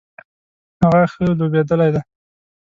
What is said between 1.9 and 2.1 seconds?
دی